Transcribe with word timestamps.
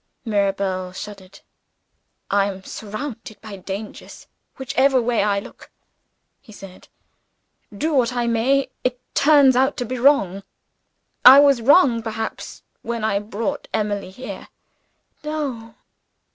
Mirabel 0.25 0.93
shuddered. 0.93 1.41
"I 2.31 2.45
am 2.47 2.63
surrounded 2.63 3.39
by 3.39 3.57
dangers, 3.57 4.25
whichever 4.57 4.99
way 4.99 5.21
I 5.21 5.37
look," 5.39 5.69
he 6.41 6.51
said. 6.51 6.87
"Do 7.71 7.93
what 7.93 8.11
I 8.11 8.25
may, 8.25 8.69
it 8.83 8.99
turns 9.13 9.55
out 9.55 9.77
to 9.77 9.85
be 9.85 9.99
wrong. 9.99 10.41
I 11.23 11.39
was 11.39 11.61
wrong, 11.61 12.01
perhaps, 12.01 12.63
when 12.81 13.03
I 13.03 13.19
brought 13.19 13.67
Emily 13.75 14.09
here." 14.09 14.47
"No!" 15.23 15.75